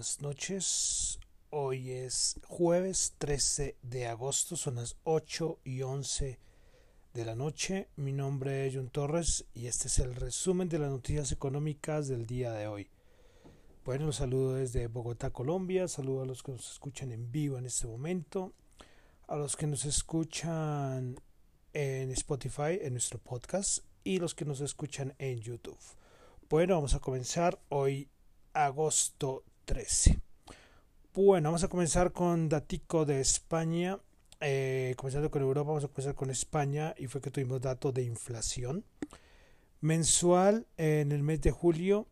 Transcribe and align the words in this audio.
buenas 0.00 0.22
noches. 0.22 1.20
Hoy 1.50 1.90
es 1.90 2.40
jueves 2.48 3.12
13 3.18 3.76
de 3.82 4.06
agosto, 4.06 4.56
son 4.56 4.76
las 4.76 4.96
8 5.04 5.58
y 5.62 5.82
11 5.82 6.38
de 7.12 7.24
la 7.26 7.34
noche. 7.34 7.90
Mi 7.96 8.10
nombre 8.10 8.66
es 8.66 8.74
John 8.74 8.88
Torres 8.88 9.44
y 9.52 9.66
este 9.66 9.88
es 9.88 9.98
el 9.98 10.14
resumen 10.14 10.70
de 10.70 10.78
las 10.78 10.90
noticias 10.90 11.32
económicas 11.32 12.08
del 12.08 12.24
día 12.24 12.52
de 12.52 12.66
hoy. 12.66 12.88
Bueno, 13.84 14.06
los 14.06 14.16
saludo 14.16 14.54
desde 14.54 14.86
Bogotá, 14.86 15.28
Colombia. 15.34 15.86
Saludo 15.86 16.22
a 16.22 16.26
los 16.26 16.42
que 16.42 16.52
nos 16.52 16.72
escuchan 16.72 17.12
en 17.12 17.30
vivo 17.30 17.58
en 17.58 17.66
este 17.66 17.86
momento, 17.86 18.54
a 19.28 19.36
los 19.36 19.54
que 19.54 19.66
nos 19.66 19.84
escuchan 19.84 21.20
en 21.74 22.10
Spotify, 22.12 22.78
en 22.80 22.94
nuestro 22.94 23.18
podcast, 23.18 23.84
y 24.02 24.18
los 24.18 24.34
que 24.34 24.46
nos 24.46 24.62
escuchan 24.62 25.14
en 25.18 25.40
YouTube. 25.40 25.76
Bueno, 26.48 26.76
vamos 26.76 26.94
a 26.94 27.00
comenzar 27.00 27.60
hoy 27.68 28.08
agosto 28.54 29.44
13. 29.64 30.18
Bueno, 31.14 31.48
vamos 31.48 31.64
a 31.64 31.68
comenzar 31.68 32.12
con 32.12 32.48
Datico 32.48 33.04
de 33.04 33.20
España. 33.20 33.98
Eh, 34.40 34.94
comenzando 34.96 35.30
con 35.30 35.42
Europa, 35.42 35.68
vamos 35.68 35.84
a 35.84 35.88
comenzar 35.88 36.14
con 36.14 36.30
España 36.30 36.94
y 36.96 37.06
fue 37.08 37.20
que 37.20 37.30
tuvimos 37.30 37.60
datos 37.60 37.92
de 37.92 38.02
inflación 38.02 38.84
mensual 39.80 40.66
en 40.76 41.12
el 41.12 41.22
mes 41.22 41.40
de 41.40 41.50
julio, 41.50 42.06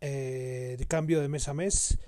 eh, 0.00 0.76
de 0.78 0.86
cambio 0.86 1.20
de 1.20 1.28
mes 1.28 1.48
a 1.48 1.54
mes, 1.54 1.98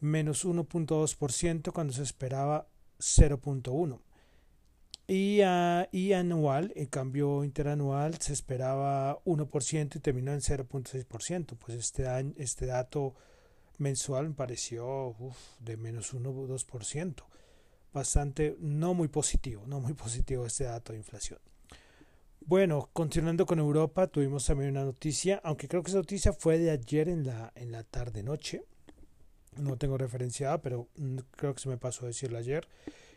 menos 0.00 0.44
1.2% 0.44 1.72
cuando 1.72 1.92
se 1.92 2.02
esperaba 2.02 2.68
0.1%. 2.98 4.00
Y, 5.10 5.40
y, 5.90 6.12
anual, 6.12 6.72
en 6.76 6.86
cambio 6.86 7.42
interanual, 7.42 8.18
se 8.18 8.34
esperaba 8.34 9.22
1% 9.24 9.96
y 9.96 10.00
terminó 10.00 10.32
en 10.32 10.40
0.6%. 10.40 11.56
Pues 11.56 11.78
este, 11.78 12.06
año, 12.06 12.34
este 12.36 12.66
dato 12.66 13.14
mensual 13.78 14.28
me 14.28 14.34
pareció 14.34 15.14
de 15.60 15.76
menos 15.76 16.12
1 16.12 16.28
o 16.28 16.48
2%. 16.48 17.14
Bastante, 17.92 18.56
no 18.60 18.94
muy 18.94 19.08
positivo, 19.08 19.64
no 19.66 19.80
muy 19.80 19.94
positivo 19.94 20.46
este 20.46 20.64
dato 20.64 20.92
de 20.92 20.98
inflación. 20.98 21.40
Bueno, 22.40 22.88
continuando 22.92 23.44
con 23.44 23.58
Europa, 23.58 24.06
tuvimos 24.06 24.46
también 24.46 24.70
una 24.70 24.84
noticia, 24.84 25.40
aunque 25.44 25.68
creo 25.68 25.82
que 25.82 25.90
esa 25.90 25.98
noticia 25.98 26.32
fue 26.32 26.58
de 26.58 26.70
ayer 26.70 27.08
en 27.08 27.26
la, 27.26 27.52
en 27.54 27.72
la 27.72 27.82
tarde-noche. 27.82 28.64
No 29.56 29.76
tengo 29.76 29.98
referenciada, 29.98 30.62
pero 30.62 30.88
mm, 30.96 31.18
creo 31.32 31.54
que 31.54 31.60
se 31.60 31.68
me 31.68 31.76
pasó 31.76 32.04
a 32.04 32.08
decirlo 32.08 32.38
ayer. 32.38 32.66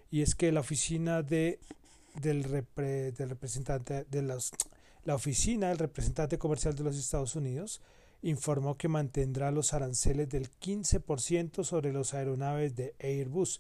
Y 0.10 0.22
es 0.22 0.36
que 0.36 0.52
la 0.52 0.60
oficina 0.60 1.22
de 1.22 1.60
del, 2.16 2.44
del 2.44 3.30
representante 3.30 4.06
de 4.06 4.22
los, 4.22 4.52
la 5.04 5.16
oficina 5.16 5.70
del 5.70 5.78
representante 5.78 6.38
comercial 6.38 6.76
de 6.76 6.84
los 6.84 6.98
Estados 6.98 7.36
Unidos 7.36 7.82
informó 8.22 8.78
que 8.78 8.88
mantendrá 8.88 9.52
los 9.52 9.74
aranceles 9.74 10.30
del 10.30 10.50
15% 10.60 11.64
sobre 11.64 11.92
los 11.92 12.14
aeronaves 12.14 12.76
de 12.76 12.94
Airbus 13.00 13.58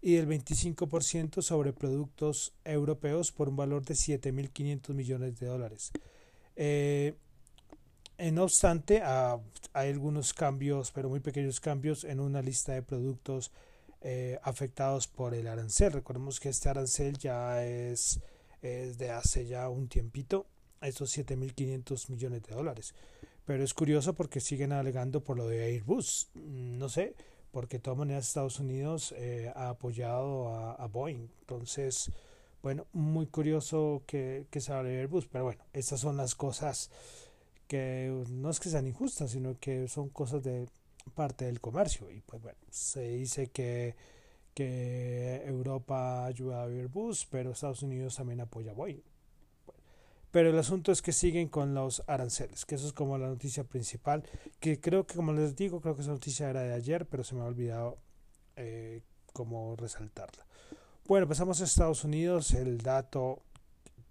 y 0.00 0.14
del 0.14 0.28
25% 0.28 1.42
sobre 1.42 1.72
productos 1.72 2.52
europeos 2.64 3.32
por 3.32 3.48
un 3.48 3.56
valor 3.56 3.84
de 3.84 3.94
7.500 3.94 4.94
millones 4.94 5.38
de 5.38 5.46
dólares. 5.46 5.92
Eh, 6.56 7.14
no 8.32 8.44
obstante, 8.44 9.02
hay 9.02 9.90
algunos 9.90 10.32
cambios, 10.32 10.92
pero 10.92 11.08
muy 11.08 11.20
pequeños 11.20 11.60
cambios 11.60 12.04
en 12.04 12.20
una 12.20 12.42
lista 12.42 12.72
de 12.72 12.82
productos 12.82 13.50
eh, 14.00 14.38
afectados 14.42 15.08
por 15.08 15.34
el 15.34 15.46
arancel. 15.46 15.92
Recordemos 15.92 16.38
que 16.38 16.50
este 16.50 16.68
arancel 16.68 17.18
ya 17.18 17.64
es, 17.64 18.20
de 18.60 19.10
hace 19.10 19.46
ya 19.46 19.68
un 19.68 19.88
tiempito, 19.88 20.46
esos 20.80 21.16
7.500 21.16 22.10
millones 22.10 22.42
de 22.42 22.54
dólares. 22.54 22.94
Pero 23.52 23.64
es 23.64 23.74
curioso 23.74 24.14
porque 24.14 24.40
siguen 24.40 24.72
alegando 24.72 25.22
por 25.22 25.36
lo 25.36 25.46
de 25.46 25.62
Airbus. 25.64 26.30
Mm, 26.32 26.78
no 26.78 26.88
sé, 26.88 27.14
porque 27.50 27.76
de 27.76 27.82
todas 27.82 27.98
maneras 27.98 28.26
Estados 28.26 28.58
Unidos 28.58 29.12
eh, 29.18 29.52
ha 29.54 29.68
apoyado 29.68 30.48
a, 30.48 30.86
Boeing. 30.86 31.28
Entonces, 31.40 32.10
bueno, 32.62 32.86
muy 32.94 33.26
curioso 33.26 34.04
que, 34.06 34.46
que 34.50 34.62
se 34.62 34.72
hable 34.72 34.88
de 34.88 35.00
Airbus. 35.00 35.26
Pero 35.26 35.44
bueno, 35.44 35.62
estas 35.74 36.00
son 36.00 36.16
las 36.16 36.34
cosas 36.34 36.90
que 37.68 38.24
no 38.30 38.48
es 38.48 38.58
que 38.58 38.70
sean 38.70 38.86
injustas, 38.86 39.32
sino 39.32 39.58
que 39.60 39.86
son 39.86 40.08
cosas 40.08 40.42
de 40.42 40.66
parte 41.14 41.44
del 41.44 41.60
comercio. 41.60 42.10
Y 42.10 42.22
pues 42.22 42.40
bueno, 42.40 42.58
se 42.70 43.02
dice 43.02 43.48
que, 43.48 43.96
que 44.54 45.42
Europa 45.44 46.24
ayuda 46.24 46.62
a 46.62 46.68
Airbus, 46.68 47.26
pero 47.26 47.50
Estados 47.50 47.82
Unidos 47.82 48.16
también 48.16 48.40
apoya 48.40 48.70
a 48.70 48.74
Boeing. 48.74 49.02
Pero 50.32 50.50
el 50.50 50.58
asunto 50.58 50.90
es 50.90 51.02
que 51.02 51.12
siguen 51.12 51.48
con 51.48 51.74
los 51.74 52.02
aranceles, 52.08 52.64
que 52.64 52.74
eso 52.74 52.88
es 52.88 52.92
como 52.92 53.18
la 53.18 53.28
noticia 53.28 53.64
principal, 53.64 54.24
que 54.58 54.80
creo 54.80 55.06
que 55.06 55.14
como 55.14 55.32
les 55.32 55.54
digo, 55.54 55.80
creo 55.80 55.94
que 55.94 56.02
esa 56.02 56.10
noticia 56.10 56.50
era 56.50 56.62
de 56.62 56.72
ayer, 56.72 57.06
pero 57.06 57.22
se 57.22 57.36
me 57.36 57.42
ha 57.42 57.44
olvidado 57.44 57.98
eh, 58.56 59.02
cómo 59.32 59.76
resaltarla. 59.76 60.44
Bueno, 61.06 61.28
pasamos 61.28 61.60
a 61.60 61.64
Estados 61.64 62.02
Unidos, 62.02 62.52
el 62.54 62.78
dato 62.78 63.42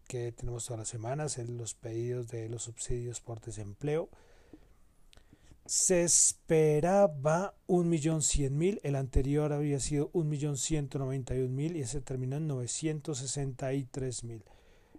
que 0.08 0.32
tenemos 0.32 0.66
todas 0.66 0.80
las 0.80 0.88
semanas, 0.88 1.38
los 1.40 1.74
pedidos 1.74 2.28
de 2.30 2.48
los 2.48 2.64
subsidios 2.64 3.20
por 3.20 3.42
desempleo 3.42 4.10
se 5.72 6.04
esperaba 6.04 7.56
1.100.000, 7.68 8.82
el 8.84 8.96
anterior 8.98 9.54
había 9.54 9.80
sido 9.80 10.12
1.191.000 10.12 11.78
y 11.78 11.82
ese 11.82 12.02
terminó 12.02 12.36
en 12.36 12.50
963.000. 12.50 14.44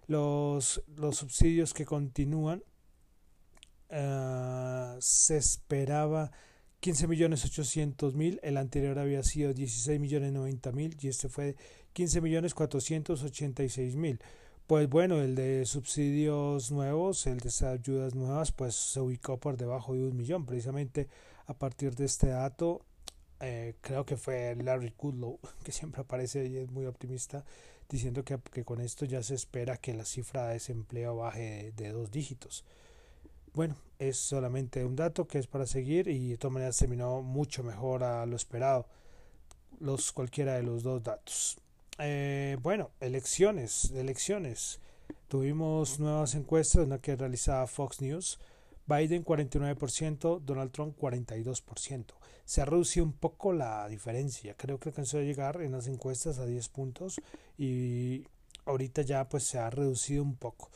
Los, 0.07 0.81
los 0.95 1.17
subsidios 1.17 1.73
que 1.73 1.85
continúan 1.85 2.63
uh, 3.89 4.95
se 4.99 5.37
esperaba 5.37 6.31
15.800.000, 6.81 8.39
el 8.43 8.57
anterior 8.57 8.99
había 8.99 9.23
sido 9.23 9.53
16.090.000 9.53 10.97
y 11.01 11.07
este 11.07 11.29
fue 11.29 11.55
15.486.000. 11.95 14.19
Pues 14.67 14.89
bueno, 14.89 15.21
el 15.21 15.35
de 15.35 15.65
subsidios 15.65 16.71
nuevos, 16.71 17.25
el 17.27 17.39
de 17.39 17.49
ayudas 17.67 18.15
nuevas, 18.15 18.51
pues 18.51 18.75
se 18.75 18.99
ubicó 18.99 19.39
por 19.39 19.55
debajo 19.55 19.93
de 19.93 20.03
un 20.03 20.17
millón. 20.17 20.45
Precisamente 20.45 21.07
a 21.45 21.53
partir 21.53 21.95
de 21.95 22.03
este 22.05 22.27
dato, 22.27 22.85
eh, 23.39 23.75
creo 23.81 24.05
que 24.05 24.17
fue 24.17 24.55
Larry 24.55 24.91
Kudlow, 24.91 25.39
que 25.63 25.71
siempre 25.71 26.01
aparece 26.01 26.47
y 26.47 26.57
es 26.57 26.69
muy 26.69 26.85
optimista, 26.85 27.45
diciendo 27.89 28.23
que, 28.23 28.39
que, 28.51 28.63
con 28.63 28.81
esto 28.81 29.05
ya 29.05 29.21
se 29.23 29.35
espera 29.35 29.77
que 29.77 29.93
la 29.93 30.05
cifra 30.05 30.47
de 30.47 30.53
desempleo 30.53 31.17
baje 31.17 31.73
de, 31.75 31.89
dos 31.89 32.11
dígitos. 32.11 32.63
Bueno, 33.53 33.75
es 33.99 34.17
solamente 34.17 34.83
un 34.83 34.95
dato 34.95 35.27
que 35.27 35.37
es 35.37 35.47
para 35.47 35.65
seguir 35.65 36.07
y 36.07 36.29
de 36.29 36.37
todas 36.37 36.53
maneras 36.53 36.77
terminó 36.77 37.21
mucho 37.21 37.63
mejor 37.63 38.03
a 38.03 38.25
lo 38.25 38.35
esperado 38.35 38.87
los 39.79 40.11
cualquiera 40.11 40.55
de 40.55 40.63
los 40.63 40.83
dos 40.83 41.03
datos. 41.03 41.57
Eh, 41.99 42.57
bueno, 42.61 42.89
elecciones, 42.99 43.91
elecciones. 43.91 44.79
Tuvimos 45.27 45.99
nuevas 45.99 46.35
encuestas, 46.35 46.85
una 46.85 46.99
que 46.99 47.15
realizaba 47.15 47.67
Fox 47.67 48.01
News. 48.01 48.39
Biden 48.85 49.23
49%, 49.23 50.41
Donald 50.41 50.71
Trump 50.71 50.97
42%. 50.99 52.05
Se 52.45 52.61
ha 52.61 52.65
reducido 52.65 53.05
un 53.05 53.13
poco 53.13 53.53
la 53.53 53.87
diferencia. 53.87 54.55
Creo 54.55 54.79
que 54.79 54.89
alcanzó 54.89 55.17
a 55.17 55.21
llegar 55.21 55.61
en 55.61 55.71
las 55.71 55.87
encuestas 55.87 56.39
a 56.39 56.45
10 56.45 56.69
puntos 56.69 57.21
y 57.57 58.25
ahorita 58.65 59.01
ya 59.01 59.27
pues 59.29 59.43
se 59.43 59.59
ha 59.59 59.69
reducido 59.69 60.23
un 60.23 60.35
poco. 60.35 60.69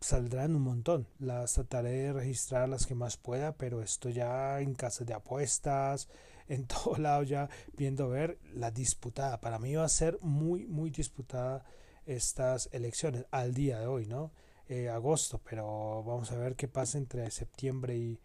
Saldrán 0.00 0.54
un 0.54 0.62
montón. 0.62 1.08
Las 1.18 1.54
trataré 1.54 1.90
de 1.90 2.12
registrar 2.12 2.68
las 2.68 2.86
que 2.86 2.94
más 2.94 3.16
pueda, 3.16 3.56
pero 3.56 3.82
esto 3.82 4.10
ya 4.10 4.60
en 4.60 4.74
casas 4.74 5.06
de 5.06 5.14
apuestas, 5.14 6.08
en 6.48 6.66
todo 6.66 6.96
lado 6.98 7.22
ya 7.22 7.48
viendo 7.76 8.08
ver 8.08 8.38
la 8.54 8.70
disputada. 8.70 9.40
Para 9.40 9.58
mí 9.58 9.74
va 9.74 9.84
a 9.84 9.88
ser 9.88 10.18
muy, 10.20 10.66
muy 10.66 10.90
disputada 10.90 11.64
estas 12.06 12.68
elecciones 12.72 13.26
al 13.30 13.52
día 13.52 13.80
de 13.80 13.86
hoy, 13.86 14.06
¿no? 14.06 14.32
Eh, 14.68 14.88
agosto, 14.88 15.40
pero 15.48 16.02
vamos 16.02 16.32
a 16.32 16.36
ver 16.36 16.56
qué 16.56 16.66
pasa 16.66 16.98
entre 16.98 17.30
septiembre 17.30 17.96
y, 17.96 18.18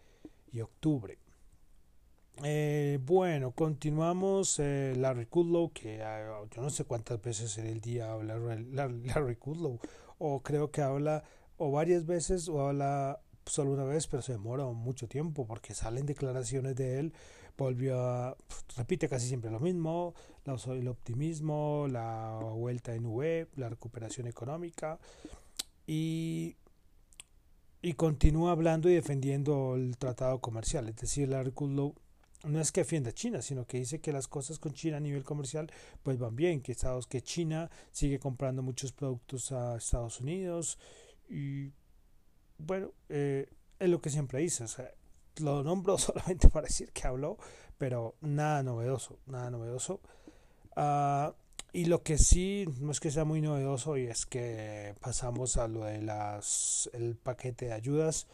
octubre. 0.61 1.17
Eh, 2.43 2.99
bueno, 3.05 3.51
continuamos. 3.51 4.59
Eh, 4.59 4.95
Larry 4.97 5.25
Kudlow, 5.25 5.71
que 5.71 6.01
ah, 6.01 6.41
yo 6.49 6.61
no 6.61 6.69
sé 6.69 6.85
cuántas 6.85 7.21
veces 7.21 7.57
en 7.57 7.67
el 7.67 7.81
día 7.81 8.11
habla 8.11 8.37
Larry 9.05 9.35
Kudlow, 9.35 9.79
o 10.17 10.41
creo 10.41 10.71
que 10.71 10.81
habla 10.81 11.23
o 11.57 11.71
varias 11.71 12.05
veces 12.05 12.49
o 12.49 12.67
habla 12.67 13.19
solo 13.45 13.71
una 13.71 13.83
vez, 13.83 14.07
pero 14.07 14.21
se 14.21 14.33
demora 14.33 14.65
mucho 14.65 15.07
tiempo 15.07 15.45
porque 15.45 15.73
salen 15.73 16.05
declaraciones 16.05 16.75
de 16.75 16.99
él 16.99 17.13
volvió 17.57 17.99
a, 17.99 18.35
repite 18.75 19.07
casi 19.07 19.27
siempre 19.27 19.51
lo 19.51 19.59
mismo, 19.59 20.13
el 20.45 20.87
optimismo, 20.87 21.87
la 21.89 22.39
vuelta 22.53 22.95
en 22.95 23.05
UE, 23.05 23.47
la 23.55 23.69
recuperación 23.69 24.27
económica 24.27 24.99
y, 25.85 26.55
y 27.81 27.93
continúa 27.93 28.51
hablando 28.51 28.89
y 28.89 28.95
defendiendo 28.95 29.75
el 29.75 29.97
tratado 29.97 30.39
comercial, 30.39 30.89
es 30.89 30.95
decir, 30.95 31.29
la 31.29 31.43
Kudlow 31.43 31.95
no 32.43 32.59
es 32.59 32.71
que 32.71 32.81
defienda 32.81 33.09
a 33.09 33.13
China, 33.13 33.41
sino 33.41 33.65
que 33.65 33.77
dice 33.77 33.99
que 33.99 34.11
las 34.11 34.27
cosas 34.27 34.59
con 34.59 34.73
China 34.73 34.97
a 34.97 34.99
nivel 34.99 35.23
comercial 35.23 35.71
pues 36.03 36.17
van 36.17 36.35
bien, 36.35 36.61
que 36.61 36.71
Estados 36.71 37.07
que 37.07 37.21
China 37.21 37.69
sigue 37.91 38.19
comprando 38.19 38.61
muchos 38.61 38.91
productos 38.91 39.51
a 39.51 39.77
Estados 39.77 40.19
Unidos 40.19 40.79
y 41.29 41.71
bueno, 42.57 42.91
eh, 43.09 43.47
es 43.79 43.89
lo 43.89 44.01
que 44.01 44.09
siempre 44.09 44.39
dice, 44.39 44.63
o 44.63 44.67
sea, 44.67 44.91
lo 45.39 45.63
nombro 45.63 45.97
solamente 45.97 46.49
para 46.49 46.67
decir 46.67 46.91
que 46.91 47.07
habló, 47.07 47.37
pero 47.77 48.15
nada 48.21 48.63
novedoso, 48.63 49.19
nada 49.25 49.49
novedoso. 49.49 49.99
Uh, 50.75 51.33
y 51.73 51.85
lo 51.85 52.03
que 52.03 52.17
sí, 52.17 52.65
no 52.79 52.91
es 52.91 52.99
que 52.99 53.11
sea 53.11 53.23
muy 53.23 53.41
novedoso, 53.41 53.97
y 53.97 54.05
es 54.05 54.25
que 54.25 54.93
pasamos 54.99 55.57
a 55.57 55.67
lo 55.67 55.85
de 55.85 55.97
el 56.93 57.15
paquete 57.15 57.67
de 57.67 57.73
ayudas, 57.73 58.27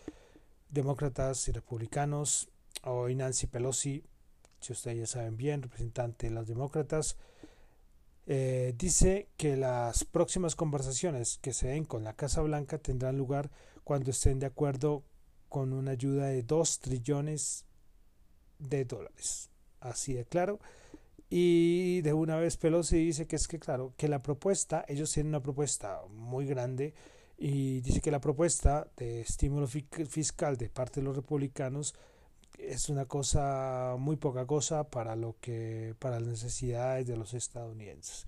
demócratas 0.70 1.48
y 1.48 1.52
republicanos. 1.52 2.50
Hoy 2.84 3.16
Nancy 3.16 3.48
Pelosi, 3.48 4.04
si 4.60 4.74
ustedes 4.74 5.00
ya 5.00 5.08
saben 5.08 5.38
bien, 5.38 5.62
representante 5.62 6.28
de 6.28 6.34
los 6.34 6.48
demócratas, 6.48 7.18
eh, 8.26 8.74
dice 8.78 9.30
que 9.38 9.56
las 9.56 10.04
próximas 10.04 10.56
conversaciones 10.56 11.40
que 11.42 11.54
se 11.54 11.68
den 11.68 11.86
con 11.86 12.04
la 12.04 12.14
Casa 12.14 12.42
Blanca 12.42 12.78
tendrán 12.78 13.18
lugar 13.18 13.50
cuando 13.84 14.12
estén 14.12 14.40
de 14.40 14.48
acuerdo 14.48 15.04
con 15.50 15.72
una 15.72 15.92
ayuda 15.92 16.28
de 16.28 16.44
2 16.44 16.80
trillones 16.80 17.66
de 18.60 18.86
dólares. 18.86 19.50
Así 19.80 20.14
de 20.14 20.26
claro. 20.26 20.60
Y 21.30 22.02
de 22.02 22.14
una 22.14 22.38
vez 22.38 22.58
Pelosi 22.58 22.98
dice 22.98 23.28
que 23.28 23.36
es 23.36 23.48
que, 23.48 23.60
claro, 23.60 23.94
que 23.98 24.08
la 24.08 24.22
propuesta, 24.22 24.86
ellos 24.88 25.12
tienen 25.12 25.30
una 25.30 25.44
propuesta 25.44 26.02
muy 26.10 26.46
grande 26.46 26.94
y 27.38 27.82
dice 27.82 28.02
que 28.02 28.12
la 28.12 28.22
propuesta 28.22 28.90
de 28.98 29.22
estímulo 29.22 29.68
fiscal 29.68 30.58
de 30.58 30.70
parte 30.70 31.02
de 31.02 31.06
los 31.06 31.16
republicanos 31.16 31.96
es 32.58 32.90
una 32.90 33.06
cosa 33.06 33.96
muy 33.98 34.16
poca 34.18 34.46
cosa 34.46 34.90
para 34.90 35.16
lo 35.16 35.36
que 35.40 35.96
para 36.00 36.20
las 36.20 36.30
necesidades 36.30 37.08
de 37.08 37.18
los 37.18 37.34
estadounidenses. 37.34 38.26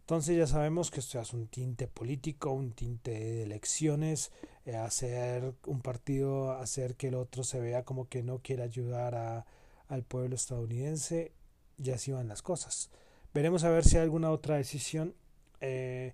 Entonces 0.00 0.36
ya 0.36 0.46
sabemos 0.48 0.90
que 0.90 0.98
esto 0.98 1.20
es 1.20 1.32
un 1.32 1.46
tinte 1.46 1.86
político, 1.86 2.50
un 2.50 2.72
tinte 2.72 3.12
de 3.12 3.42
elecciones, 3.44 4.32
eh, 4.66 4.74
hacer 4.74 5.54
un 5.66 5.80
partido, 5.82 6.52
hacer 6.52 6.96
que 6.96 7.08
el 7.08 7.14
otro 7.14 7.44
se 7.44 7.60
vea 7.60 7.84
como 7.84 8.08
que 8.08 8.24
no 8.24 8.40
quiere 8.40 8.64
ayudar 8.64 9.14
a, 9.14 9.46
al 9.86 10.02
pueblo 10.02 10.34
estadounidense 10.34 11.32
y 11.78 11.90
así 11.90 12.10
van 12.10 12.26
las 12.26 12.42
cosas. 12.42 12.90
Veremos 13.32 13.62
a 13.62 13.70
ver 13.70 13.84
si 13.84 13.96
hay 13.96 14.02
alguna 14.02 14.32
otra 14.32 14.56
decisión 14.56 15.14
eh, 15.60 16.12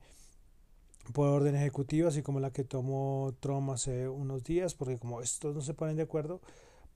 por 1.14 1.28
orden 1.28 1.54
ejecutivo, 1.54 2.08
así 2.08 2.22
como 2.22 2.40
la 2.40 2.52
que 2.52 2.64
tomó 2.64 3.34
Trump 3.40 3.70
hace 3.70 4.08
unos 4.08 4.44
días, 4.44 4.74
porque 4.74 4.98
como 4.98 5.22
estos 5.22 5.54
no 5.54 5.62
se 5.62 5.72
ponen 5.72 5.96
de 5.96 6.02
acuerdo, 6.02 6.42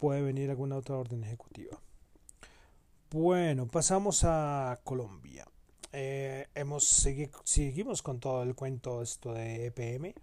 puede 0.00 0.22
venir 0.22 0.50
alguna 0.50 0.76
otra 0.76 0.96
orden 0.96 1.22
ejecutiva. 1.22 1.78
Bueno, 3.10 3.68
pasamos 3.68 4.24
a 4.24 4.80
Colombia. 4.82 5.46
Eh, 5.92 6.46
hemos 6.54 6.84
seguimos 7.44 8.02
con 8.02 8.18
todo 8.18 8.42
el 8.42 8.54
cuento 8.54 9.02
esto 9.02 9.34
de 9.34 9.66
EPM. 9.66 10.14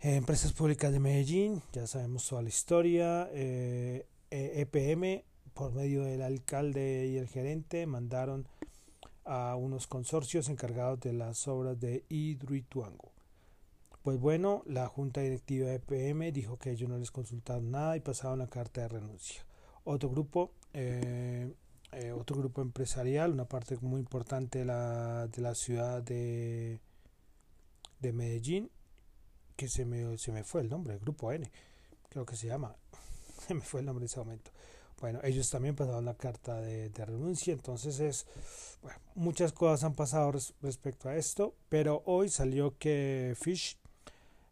empresas 0.00 0.52
públicas 0.52 0.92
de 0.92 1.00
Medellín, 1.00 1.62
ya 1.72 1.86
sabemos 1.86 2.26
toda 2.26 2.42
la 2.42 2.48
historia. 2.48 3.28
EPM 3.32 5.04
eh, 5.04 5.24
e 5.24 5.24
por 5.52 5.72
medio 5.74 6.02
del 6.04 6.22
alcalde 6.22 7.06
y 7.08 7.18
el 7.18 7.28
gerente, 7.28 7.86
mandaron 7.86 8.48
a 9.24 9.54
unos 9.54 9.86
consorcios 9.86 10.48
encargados 10.48 11.00
de 11.00 11.12
las 11.12 11.46
obras 11.46 11.78
de 11.78 12.04
Hidroituango. 12.08 13.11
Pues 14.02 14.18
bueno, 14.18 14.64
la 14.66 14.88
junta 14.88 15.20
directiva 15.20 15.68
de 15.68 15.78
PM 15.78 16.32
dijo 16.32 16.58
que 16.58 16.72
ellos 16.72 16.88
no 16.88 16.98
les 16.98 17.12
consultaron 17.12 17.70
nada 17.70 17.96
y 17.96 18.00
pasaron 18.00 18.40
la 18.40 18.48
carta 18.48 18.80
de 18.80 18.88
renuncia. 18.88 19.44
Otro 19.84 20.10
grupo, 20.10 20.50
eh, 20.72 21.54
eh, 21.92 22.10
otro 22.10 22.36
grupo 22.36 22.62
empresarial, 22.62 23.32
una 23.32 23.44
parte 23.44 23.76
muy 23.80 24.00
importante 24.00 24.60
de 24.60 24.64
la, 24.64 25.28
de 25.28 25.40
la 25.40 25.54
ciudad 25.54 26.02
de, 26.02 26.80
de 28.00 28.12
Medellín, 28.12 28.70
que 29.54 29.68
se 29.68 29.84
me, 29.84 30.18
se 30.18 30.32
me 30.32 30.42
fue 30.42 30.62
el 30.62 30.68
nombre, 30.68 30.94
el 30.94 31.00
grupo 31.00 31.30
N, 31.30 31.48
creo 32.08 32.26
que 32.26 32.34
se 32.34 32.48
llama, 32.48 32.74
se 33.46 33.54
me 33.54 33.60
fue 33.60 33.80
el 33.80 33.86
nombre 33.86 34.02
en 34.02 34.06
ese 34.06 34.18
momento. 34.18 34.50
Bueno, 35.00 35.20
ellos 35.22 35.48
también 35.50 35.76
pasaron 35.76 36.04
la 36.04 36.14
carta 36.14 36.60
de, 36.60 36.90
renuncia, 36.96 37.52
entonces 37.52 38.00
es, 38.00 38.26
bueno, 38.82 38.98
muchas 39.14 39.52
cosas 39.52 39.84
han 39.84 39.94
pasado 39.94 40.32
respecto 40.60 41.08
a 41.08 41.16
esto, 41.16 41.54
pero 41.68 42.02
hoy 42.06 42.28
salió 42.28 42.78
que 42.78 43.36
Fish 43.40 43.81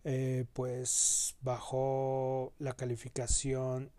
eh, 0.04 0.46
pues 0.52 1.36
bajó 1.42 2.52
la 2.58 2.74
calificación 2.74 3.90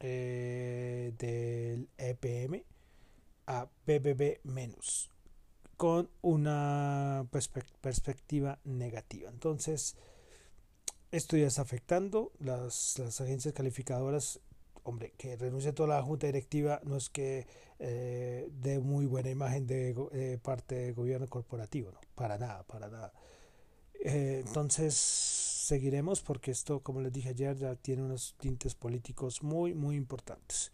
eh, 0.00 1.12
del 1.18 1.88
EPM 1.98 2.64
a 3.46 3.68
BBB 3.86 4.40
menos 4.44 5.10
con 5.76 6.10
una 6.22 7.26
perspectiva 7.80 8.58
negativa. 8.64 9.30
Entonces, 9.30 9.96
esto 11.12 11.36
ya 11.36 11.46
está 11.46 11.62
afectando 11.62 12.32
las, 12.40 12.98
las 12.98 13.20
agencias 13.20 13.54
calificadoras 13.54 14.40
hombre, 14.88 15.12
que 15.18 15.36
renuncie 15.36 15.72
toda 15.72 15.96
la 15.96 16.02
junta 16.02 16.26
directiva 16.26 16.80
no 16.84 16.96
es 16.96 17.10
que 17.10 17.46
eh, 17.78 18.48
dé 18.50 18.80
muy 18.80 19.06
buena 19.06 19.30
imagen 19.30 19.66
de 19.66 19.94
eh, 20.12 20.38
parte 20.42 20.74
del 20.76 20.94
gobierno 20.94 21.28
corporativo, 21.28 21.92
¿no? 21.92 22.00
Para 22.14 22.38
nada, 22.38 22.62
para 22.64 22.88
nada. 22.88 23.12
Eh, 24.00 24.42
entonces 24.46 24.94
seguiremos 24.94 26.20
porque 26.20 26.50
esto, 26.50 26.80
como 26.80 27.00
les 27.00 27.12
dije 27.12 27.30
ayer, 27.30 27.56
ya 27.56 27.74
tiene 27.76 28.02
unos 28.02 28.34
tintes 28.38 28.74
políticos 28.74 29.42
muy, 29.42 29.74
muy 29.74 29.96
importantes. 29.96 30.72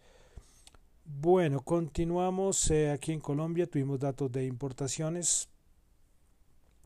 Bueno, 1.04 1.60
continuamos 1.60 2.70
aquí 2.92 3.12
en 3.12 3.20
Colombia, 3.20 3.66
tuvimos 3.66 4.00
datos 4.00 4.32
de 4.32 4.46
importaciones. 4.46 5.48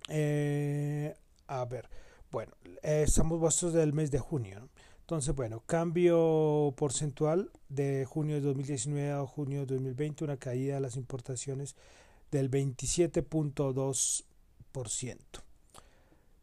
a 0.09 1.65
ver, 1.65 1.89
bueno, 2.31 2.53
estamos 2.83 3.41
bastos 3.41 3.73
del 3.73 3.93
mes 3.93 4.11
de 4.11 4.19
junio. 4.19 4.69
Entonces, 5.09 5.35
bueno, 5.35 5.63
cambio 5.65 6.75
porcentual 6.77 7.51
de 7.71 8.05
junio 8.05 8.35
de 8.35 8.43
2019 8.43 9.13
a 9.13 9.27
junio 9.27 9.61
de 9.61 9.77
2020, 9.77 10.25
una 10.25 10.37
caída 10.37 10.75
de 10.75 10.81
las 10.81 10.97
importaciones 10.97 11.77
del 12.31 12.51
27.2%. 12.51 15.48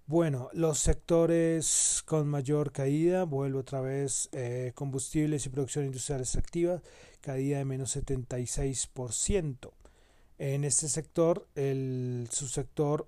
Bueno, 0.08 0.50
los 0.54 0.78
sectores 0.78 2.04
con 2.06 2.28
mayor 2.28 2.72
caída, 2.72 3.24
vuelvo 3.24 3.62
otra 3.62 3.82
vez, 3.82 4.30
eh, 4.34 4.72
combustibles 4.76 5.44
y 5.46 5.50
producción 5.50 5.86
industrial 5.86 6.22
extractiva, 6.22 6.80
caída 7.22 7.58
de 7.58 7.66
menos 7.66 7.96
76%. 7.96 9.74
En 10.38 10.64
este 10.64 10.90
sector, 10.90 11.48
el 11.56 12.28
subsector 12.30 13.08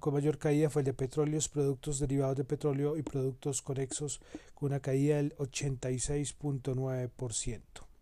con 0.00 0.14
mayor 0.14 0.38
caída 0.38 0.70
fue 0.70 0.82
el 0.82 0.86
de 0.86 0.94
petróleos, 0.94 1.48
productos 1.48 2.00
derivados 2.00 2.36
de 2.36 2.42
petróleo 2.42 2.96
y 2.96 3.02
productos 3.02 3.62
conexos, 3.62 4.20
con 4.56 4.70
una 4.70 4.80
caída 4.80 5.18
del 5.18 5.36
86.9%. 5.36 7.93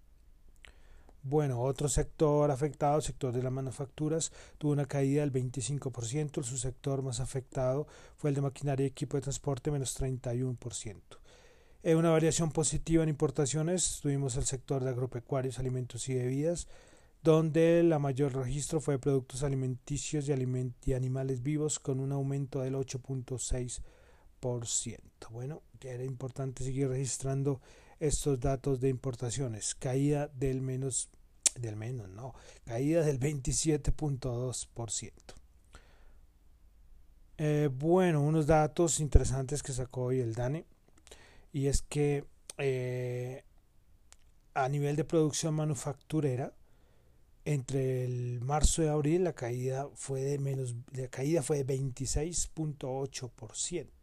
Bueno, 1.25 1.61
otro 1.61 1.88
sector 1.88 2.50
afectado, 2.50 2.97
el 2.97 3.02
sector 3.02 3.33
de 3.33 3.45
las 3.45 3.52
manufacturas, 3.52 4.33
tuvo 4.59 4.73
una 4.73 4.87
caída 4.87 5.21
del 5.21 5.33
25%. 5.33 6.38
El 6.38 6.45
subsector 6.45 7.02
más 7.02 7.21
afectado 7.21 7.87
fue 8.17 8.31
el 8.31 8.35
de 8.35 8.43
maquinaria 8.43 8.85
y 8.85 8.88
equipo 8.88 9.17
de 9.17 9.23
transporte, 9.23 9.71
menos 9.71 10.00
31%. 10.00 11.00
En 11.85 11.97
una 11.97 12.11
variación 12.11 12.50
positiva 12.50 13.05
en 13.05 13.09
importaciones, 13.09 14.00
tuvimos 14.02 14.37
el 14.37 14.45
sector 14.45 14.83
de 14.83 14.91
agropecuarios, 14.91 15.61
alimentos 15.61 16.09
y 16.09 16.14
bebidas, 16.14 16.67
donde 17.23 17.85
la 17.85 18.00
mayor 18.00 18.35
registro 18.35 18.81
fue 18.81 18.95
de 18.95 18.99
productos 18.99 19.45
alimenticios 19.45 20.29
y, 20.29 20.33
y 20.85 20.93
animales 20.93 21.43
vivos 21.43 21.79
con 21.79 22.00
un 22.00 22.11
aumento 22.11 22.62
del 22.62 22.75
8.6%. 22.75 23.81
Bueno, 25.31 25.62
era 25.81 26.02
importante 26.02 26.64
seguir 26.64 26.88
registrando 26.88 27.61
estos 28.02 28.38
datos 28.40 28.80
de 28.80 28.88
importaciones. 28.88 29.76
Caída 29.76 30.26
del 30.28 30.61
menos, 30.61 31.09
del 31.54 31.76
menos, 31.76 32.09
no, 32.09 32.35
caída 32.64 33.04
del 33.04 33.21
27.2%. 33.21 35.12
Eh, 37.38 37.71
bueno, 37.73 38.21
unos 38.21 38.47
datos 38.47 39.00
interesantes 39.00 39.62
que 39.62 39.73
sacó 39.73 40.02
hoy 40.04 40.21
el 40.21 40.35
DANE 40.35 40.66
y 41.52 41.68
es 41.68 41.82
que 41.82 42.25
eh, 42.59 43.44
a 44.54 44.68
nivel 44.68 44.97
de 44.97 45.04
producción 45.04 45.54
manufacturera, 45.54 46.52
entre 47.44 48.04
el 48.04 48.40
marzo 48.40 48.82
y 48.82 48.87
abril 48.87 49.25
la 49.25 49.32
caída 49.32 49.88
fue 49.94 50.23
de 50.23 50.38
menos 50.38 50.76
la 50.92 51.09
caída 51.09 51.42
fue 51.42 51.64
de 51.64 51.78
26.8%. 51.78 54.01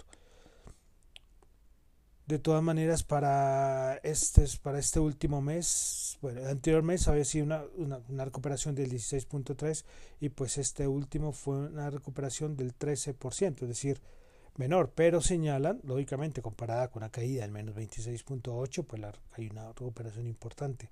De 2.30 2.38
todas 2.38 2.62
maneras 2.62 3.02
para 3.02 3.96
este 4.04 4.46
para 4.62 4.78
este 4.78 5.00
último 5.00 5.42
mes, 5.42 6.20
bueno, 6.22 6.42
el 6.42 6.48
anterior 6.48 6.84
mes 6.84 7.08
había 7.08 7.26
sido 7.26 7.44
una, 7.44 7.64
una, 8.08 8.24
recuperación 8.24 8.76
del 8.76 8.92
16.3 8.92 9.84
y 10.20 10.30
pues 10.30 10.60
este 10.60 10.88
último 10.88 11.32
fue 11.32 11.58
una 11.58 11.90
recuperación 11.90 12.56
del 12.56 12.78
13%, 12.78 13.64
es 13.64 13.68
decir, 13.68 14.00
menor, 14.58 14.92
pero 14.94 15.22
señalan, 15.22 15.82
lógicamente 15.84 16.44
comparada 16.44 16.92
con 16.92 17.02
la 17.02 17.10
caída 17.10 17.42
del 17.42 17.52
menos 17.52 17.76
26.8, 17.76 18.86
pues 18.86 19.02
la, 19.02 19.12
hay 19.32 19.48
una 19.50 19.70
recuperación 19.70 20.28
importante, 20.28 20.88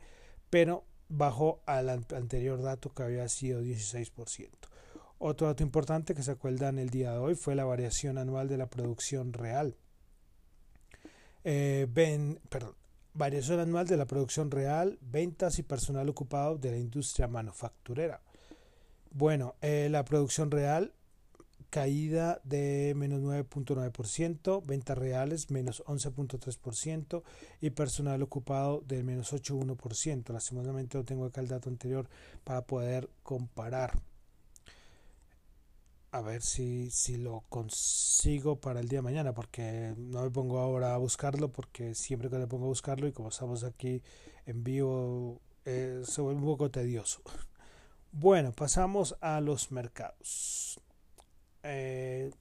pero 0.50 0.86
bajó 1.08 1.62
al 1.68 1.90
anterior 1.90 2.64
dato 2.64 2.92
que 2.96 3.04
había 3.04 3.30
sido 3.30 3.62
16%. 3.62 4.50
Otro 5.20 5.46
dato 5.46 5.62
importante 5.62 6.16
que 6.16 6.24
sacó 6.24 6.48
el 6.48 6.60
el 6.64 6.90
día 6.90 7.12
de 7.12 7.20
hoy 7.20 7.36
fue 7.36 7.54
la 7.54 7.64
variación 7.64 8.18
anual 8.18 8.48
de 8.48 8.58
la 8.58 8.72
producción 8.72 9.34
real. 9.34 9.76
Eh, 11.50 11.88
ven, 11.90 12.42
perdón, 12.50 12.76
variación 13.14 13.62
anual 13.62 13.88
de 13.88 13.96
la 13.96 14.06
producción 14.06 14.52
real, 14.52 15.00
ventas 15.00 15.60
y 15.60 15.64
personal 15.64 16.10
ocupado 16.10 16.58
de 16.58 16.72
la 16.72 16.78
industria 16.78 17.30
manufacturera. 17.30 18.20
Bueno, 19.12 19.56
eh, 19.62 19.88
la 19.90 20.04
producción 20.04 20.52
real 20.52 20.92
caída 21.70 22.42
de 22.44 22.92
menos 22.98 23.22
9.9%, 23.22 24.62
ventas 24.66 24.98
reales 24.98 25.50
menos 25.50 25.86
11.3% 25.86 27.24
y 27.62 27.70
personal 27.70 28.22
ocupado 28.24 28.84
del 28.86 29.06
menos 29.06 29.32
8.1%. 29.32 30.34
Lastimosamente 30.34 30.98
no 30.98 31.06
tengo 31.06 31.24
acá 31.28 31.40
el 31.40 31.48
dato 31.48 31.70
anterior 31.70 32.10
para 32.44 32.66
poder 32.66 33.10
comparar. 33.24 33.98
A 36.18 36.22
ver 36.22 36.42
si, 36.42 36.90
si 36.90 37.16
lo 37.18 37.44
consigo 37.48 38.60
para 38.60 38.80
el 38.80 38.88
día 38.88 39.00
de 39.00 39.04
mañana, 39.04 39.36
porque 39.36 39.94
no 39.98 40.24
me 40.24 40.32
pongo 40.32 40.58
ahora 40.58 40.96
a 40.96 40.98
buscarlo, 40.98 41.52
porque 41.52 41.94
siempre 41.94 42.28
que 42.28 42.40
me 42.40 42.48
pongo 42.48 42.66
a 42.66 42.70
buscarlo 42.70 43.08
y 43.08 43.12
como 43.12 43.30
estamos 43.30 43.64
aquí 43.64 44.02
en 44.48 44.64
vivo, 44.64 45.40
eh, 45.64 46.02
se 46.04 46.22
vuelve 46.22 46.40
un 46.40 46.48
poco 46.48 46.72
tedioso. 46.72 47.22
Bueno, 48.12 48.52
pasamos 48.52 49.16
a 49.22 49.40
los 49.42 49.72
mercados. 49.72 50.80
Eh, 51.62 52.32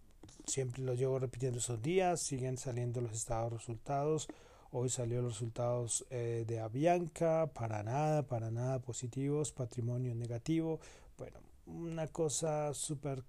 siempre 0.47 0.83
lo 0.83 0.95
llevo 0.95 1.19
repitiendo 1.19 1.59
esos 1.59 1.83
días, 1.83 2.21
siguen 2.21 2.57
saliendo 2.57 3.03
los 3.03 3.13
estados 3.13 3.53
resultados. 3.53 4.27
Hoy 4.71 4.89
salió 4.89 5.21
los 5.21 5.35
resultados 5.35 6.07
eh, 6.09 6.45
de 6.47 6.61
Avianca, 6.61 7.51
para 7.53 7.83
nada, 7.83 8.23
para 8.23 8.51
nada 8.51 8.79
positivos, 8.79 9.53
patrimonio 9.53 10.15
negativo. 10.15 10.81
Bueno, 11.19 11.41
una 11.67 12.07
cosa 12.07 12.73
súper 12.73 13.23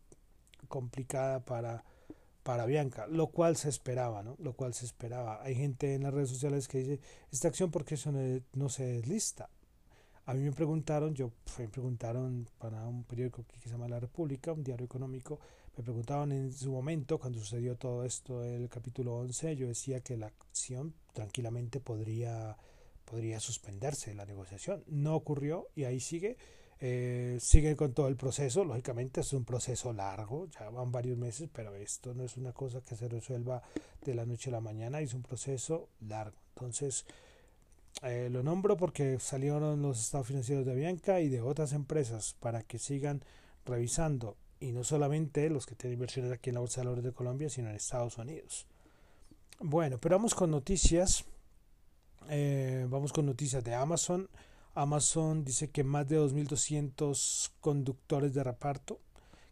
complicada 0.67 1.43
para, 1.45 1.83
para 2.43 2.63
Avianca, 2.63 3.07
lo 3.07 3.27
cual 3.27 3.57
se 3.57 3.67
esperaba, 3.67 4.23
¿no? 4.23 4.35
Lo 4.39 4.53
cual 4.53 4.73
se 4.73 4.85
esperaba. 4.85 5.43
Hay 5.43 5.55
gente 5.55 5.95
en 5.95 6.03
las 6.03 6.13
redes 6.13 6.29
sociales 6.29 6.67
que 6.67 6.77
dice, 6.79 6.99
esta 7.31 7.49
acción, 7.49 7.71
porque 7.71 7.95
eso 7.95 8.11
no, 8.53 8.69
se 8.69 8.85
deslista? 8.85 9.49
A 10.25 10.33
mí 10.33 10.41
me 10.41 10.51
preguntaron, 10.51 11.13
yo 11.13 11.31
me 11.57 11.67
preguntaron 11.67 12.47
para 12.57 12.85
un 12.87 13.03
periódico 13.03 13.43
que 13.45 13.59
se 13.59 13.69
llama 13.69 13.87
La 13.87 13.99
República, 13.99 14.53
un 14.53 14.63
diario 14.63 14.85
económico, 14.85 15.39
me 15.77 15.83
preguntaban 15.83 16.31
en 16.31 16.51
su 16.51 16.71
momento, 16.71 17.19
cuando 17.19 17.39
sucedió 17.39 17.75
todo 17.75 18.03
esto 18.03 18.43
el 18.43 18.67
capítulo 18.69 19.17
11, 19.17 19.55
yo 19.55 19.67
decía 19.67 19.99
que 19.99 20.17
la 20.17 20.27
acción 20.27 20.93
tranquilamente 21.13 21.79
podría, 21.79 22.57
podría 23.05 23.39
suspenderse 23.39 24.13
la 24.13 24.25
negociación. 24.25 24.83
No 24.87 25.15
ocurrió 25.15 25.67
y 25.75 25.83
ahí 25.83 25.99
sigue. 25.99 26.37
Eh, 26.79 27.37
sigue 27.41 27.75
con 27.75 27.93
todo 27.93 28.07
el 28.07 28.15
proceso, 28.15 28.63
lógicamente 28.63 29.21
es 29.21 29.33
un 29.33 29.45
proceso 29.45 29.93
largo, 29.93 30.47
ya 30.47 30.69
van 30.69 30.91
varios 30.91 31.17
meses, 31.17 31.49
pero 31.51 31.75
esto 31.75 32.13
no 32.13 32.23
es 32.23 32.37
una 32.37 32.53
cosa 32.53 32.81
que 32.81 32.95
se 32.95 33.07
resuelva 33.07 33.63
de 34.05 34.13
la 34.13 34.25
noche 34.25 34.49
a 34.49 34.53
la 34.53 34.61
mañana, 34.61 35.01
es 35.01 35.13
un 35.13 35.23
proceso 35.23 35.89
largo. 36.01 36.37
Entonces, 36.55 37.05
eh, 38.03 38.29
lo 38.31 38.43
nombro 38.43 38.77
porque 38.77 39.19
salieron 39.19 39.81
los 39.81 39.99
estados 39.99 40.27
financieros 40.27 40.65
de 40.65 40.75
Bianca 40.75 41.19
y 41.19 41.29
de 41.29 41.41
otras 41.41 41.73
empresas 41.73 42.35
para 42.39 42.61
que 42.61 42.77
sigan 42.77 43.23
revisando 43.65 44.37
y 44.59 44.71
no 44.71 44.83
solamente 44.83 45.49
los 45.49 45.65
que 45.65 45.75
tienen 45.75 45.95
inversiones 45.95 46.31
aquí 46.31 46.49
en 46.49 46.55
la 46.55 46.59
Bolsa 46.61 46.81
de 46.81 46.87
Valores 46.87 47.03
de 47.03 47.11
Colombia, 47.11 47.49
sino 47.49 47.69
en 47.69 47.75
Estados 47.75 48.17
Unidos. 48.17 48.67
Bueno, 49.59 49.97
pero 49.99 50.17
vamos 50.17 50.35
con 50.35 50.51
noticias. 50.51 51.25
Eh, 52.29 52.85
vamos 52.89 53.13
con 53.13 53.25
noticias 53.25 53.63
de 53.63 53.73
Amazon. 53.73 54.29
Amazon 54.77 55.43
dice 55.43 55.71
que 55.71 55.83
más 55.83 56.07
de 56.07 56.19
2.200 56.19 57.49
conductores 57.61 58.35
de 58.35 58.43
reparto 58.43 58.99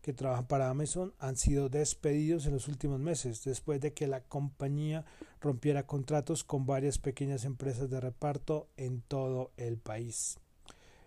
que 0.04 0.14
trabajan 0.14 0.46
para 0.46 0.70
Amazon 0.70 1.16
han 1.18 1.36
sido 1.36 1.68
despedidos 1.68 2.46
en 2.46 2.54
los 2.54 2.68
últimos 2.68 3.00
meses 3.00 3.44
después 3.44 3.82
de 3.82 3.92
que 3.92 4.06
la 4.06 4.22
compañía 4.22 5.04
rompiera 5.42 5.88
contratos 5.88 6.44
con 6.44 6.68
varias 6.68 7.00
pequeñas 7.00 7.44
empresas 7.44 7.90
de 7.90 8.00
reparto 8.00 8.68
en 8.78 9.02
todo 9.02 9.50
el 9.58 9.80
país. 9.80 10.38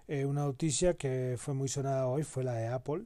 Eh, 0.09 0.25
una 0.25 0.43
noticia 0.43 0.95
que 0.95 1.37
fue 1.39 1.55
muy 1.55 1.69
sonada 1.69 2.09
hoy 2.09 2.25
fue 2.25 2.43
la 2.43 2.55
de 2.55 2.67
Apple, 2.67 3.05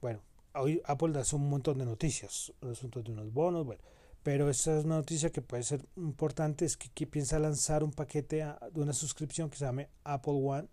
bueno, 0.00 0.18
hoy 0.54 0.82
Apple 0.84 1.12
da 1.12 1.22
un 1.32 1.48
montón 1.48 1.78
de 1.78 1.84
noticias, 1.84 2.52
asuntos 2.68 3.04
de 3.04 3.12
unos 3.12 3.32
bonos, 3.32 3.64
bueno, 3.64 3.82
pero 4.22 4.50
esta 4.50 4.78
es 4.78 4.84
una 4.84 4.96
noticia 4.96 5.30
que 5.30 5.42
puede 5.42 5.62
ser 5.62 5.86
importante, 5.96 6.64
es 6.64 6.76
que, 6.76 7.06
piensa 7.06 7.38
lanzar 7.38 7.82
un 7.82 7.92
paquete 7.92 8.44
de 8.72 8.80
una 8.80 8.92
suscripción 8.92 9.48
que 9.50 9.56
se 9.56 9.64
llame 9.64 9.88
Apple 10.04 10.40
One. 10.42 10.68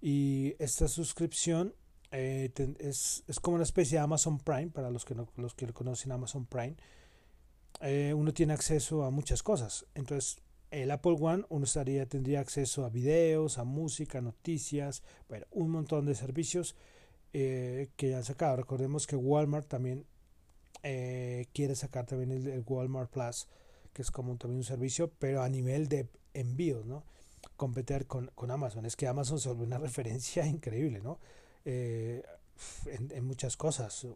Y 0.00 0.54
esta 0.58 0.88
suscripción 0.88 1.74
eh, 2.10 2.50
es, 2.78 3.24
es, 3.26 3.40
como 3.40 3.56
una 3.56 3.64
especie 3.64 3.98
de 3.98 4.04
Amazon 4.04 4.38
Prime, 4.38 4.68
para 4.68 4.90
los 4.90 5.04
que, 5.04 5.14
no, 5.14 5.28
los 5.36 5.54
que 5.54 5.66
conocen 5.72 6.12
Amazon 6.12 6.46
Prime, 6.46 6.76
eh, 7.80 8.14
uno 8.14 8.32
tiene 8.32 8.52
acceso 8.52 9.04
a 9.04 9.10
muchas 9.10 9.42
cosas, 9.42 9.84
entonces 9.94 10.38
el 10.70 10.90
Apple 10.90 11.16
One 11.20 11.44
uno 11.50 11.64
estaría, 11.64 12.06
tendría 12.06 12.40
acceso 12.40 12.84
a 12.84 12.88
videos, 12.88 13.58
a 13.58 13.64
música, 13.64 14.20
noticias, 14.20 15.02
bueno, 15.28 15.46
un 15.52 15.70
montón 15.70 16.04
de 16.04 16.14
servicios 16.14 16.74
eh, 17.32 17.90
que 17.96 18.14
han 18.14 18.24
sacado. 18.24 18.56
Recordemos 18.56 19.06
que 19.06 19.16
Walmart 19.16 19.68
también 19.68 20.04
eh, 20.86 21.46
quiere 21.54 21.74
sacar 21.74 22.04
también 22.04 22.30
el, 22.30 22.62
Walmart 22.66 23.10
Plus, 23.10 23.48
que 23.94 24.02
es 24.02 24.10
como 24.10 24.36
también 24.36 24.58
un 24.58 24.64
servicio, 24.64 25.10
pero 25.18 25.42
a 25.42 25.48
nivel 25.48 25.88
de 25.88 26.08
envíos, 26.34 26.84
¿no? 26.84 27.04
Competir 27.56 28.06
con, 28.06 28.30
con 28.34 28.50
Amazon. 28.50 28.84
Es 28.84 28.94
que 28.94 29.08
Amazon 29.08 29.40
se 29.40 29.48
vuelve 29.48 29.64
una 29.64 29.78
referencia 29.88 30.46
increíble, 30.46 31.00
¿no? 31.00 31.18
Eh, 31.64 32.22
en, 32.86 33.24
muchas 33.24 33.56
cosas. 33.56 34.06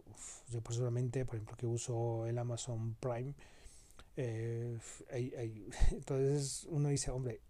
Yo 0.51 0.61
personalmente, 0.61 1.25
por 1.25 1.37
ejemplo, 1.37 1.57
que 1.57 1.67
uso 1.67 2.27
el 2.27 2.37
Amazon 2.39 2.97
Prime, 3.01 3.33
entonces 5.91 6.67
uno 6.71 6.89
dice, 6.91 7.11
hombre, 7.11 7.41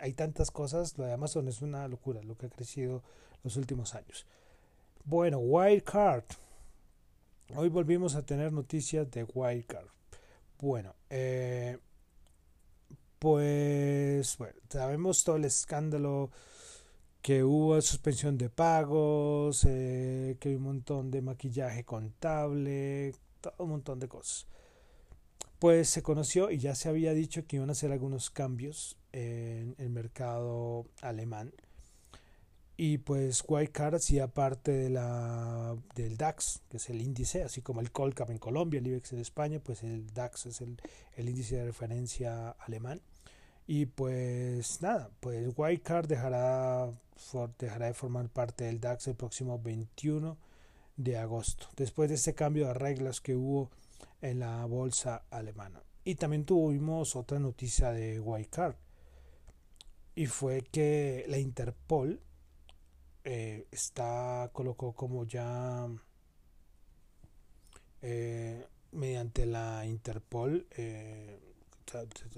hay 0.00 0.12
tantas 0.14 0.50
cosas, 0.50 0.98
lo 0.98 1.04
de 1.04 1.12
Amazon 1.12 1.48
es 1.48 1.62
una 1.62 1.86
locura, 1.86 2.22
lo 2.22 2.36
que 2.36 2.46
ha 2.46 2.50
crecido 2.50 3.02
los 3.44 3.56
últimos 3.56 3.94
años. 3.94 4.26
Bueno, 5.04 5.38
Wildcard. 5.38 6.24
Hoy 7.54 7.68
volvimos 7.68 8.14
a 8.14 8.24
tener 8.24 8.50
noticias 8.50 9.10
de 9.10 9.24
Wildcard. 9.24 9.86
Bueno, 10.58 10.94
eh, 11.10 11.76
pues 13.18 14.38
bueno, 14.38 14.58
sabemos 14.70 15.22
todo 15.22 15.36
el 15.36 15.44
escándalo 15.44 16.30
que 17.20 17.44
hubo 17.44 17.78
suspensión 17.82 18.38
de 18.38 18.48
pagos, 18.48 19.66
eh, 19.68 20.38
que 20.40 20.48
hay 20.48 20.54
un 20.54 20.62
montón 20.62 21.10
de 21.10 21.20
maquillaje 21.20 21.84
contable, 21.84 23.12
todo 23.42 23.54
un 23.58 23.70
montón 23.70 24.00
de 24.00 24.08
cosas. 24.08 24.46
Pues 25.58 25.90
se 25.90 26.02
conoció 26.02 26.50
y 26.50 26.56
ya 26.56 26.74
se 26.74 26.88
había 26.88 27.12
dicho 27.12 27.46
que 27.46 27.56
iban 27.56 27.68
a 27.68 27.72
hacer 27.72 27.92
algunos 27.92 28.30
cambios 28.30 28.96
en 29.12 29.74
el 29.76 29.90
mercado 29.90 30.86
alemán 31.02 31.52
y 32.76 32.98
pues 32.98 33.44
Wildcard 33.46 33.96
hacía 33.96 34.28
parte 34.28 34.72
de 34.72 34.90
la, 34.90 35.76
del 35.94 36.16
DAX, 36.16 36.62
que 36.68 36.78
es 36.78 36.88
el 36.90 37.02
índice, 37.02 37.42
así 37.42 37.60
como 37.60 37.80
el 37.80 37.92
Colcap 37.92 38.30
en 38.30 38.38
Colombia, 38.38 38.78
el 38.78 38.86
IBEX 38.86 39.12
en 39.12 39.18
España, 39.18 39.60
pues 39.62 39.82
el 39.82 40.12
DAX 40.12 40.46
es 40.46 40.60
el, 40.62 40.80
el 41.14 41.28
índice 41.28 41.56
de 41.56 41.66
referencia 41.66 42.50
alemán. 42.50 43.02
Y 43.66 43.86
pues 43.86 44.82
nada, 44.82 45.10
pues 45.20 45.52
Wildcard 45.56 46.06
dejará, 46.06 46.90
dejará 47.58 47.86
de 47.86 47.94
formar 47.94 48.28
parte 48.30 48.64
del 48.64 48.80
DAX 48.80 49.06
el 49.08 49.16
próximo 49.16 49.60
21 49.60 50.36
de 50.96 51.18
agosto, 51.18 51.68
después 51.76 52.08
de 52.08 52.16
este 52.16 52.34
cambio 52.34 52.66
de 52.68 52.74
reglas 52.74 53.20
que 53.20 53.34
hubo 53.36 53.70
en 54.20 54.40
la 54.40 54.64
bolsa 54.64 55.24
alemana. 55.30 55.82
Y 56.04 56.16
también 56.16 56.44
tuvimos 56.44 57.16
otra 57.16 57.38
noticia 57.38 57.92
de 57.92 58.18
Wildcard, 58.18 58.76
y 60.14 60.26
fue 60.26 60.62
que 60.62 61.24
la 61.28 61.38
Interpol 61.38 62.20
eh, 63.24 63.66
está 63.70 64.50
colocó 64.52 64.92
como 64.92 65.24
ya 65.24 65.88
eh, 68.02 68.66
mediante 68.90 69.46
la 69.46 69.86
Interpol 69.86 70.66
eh, 70.72 71.38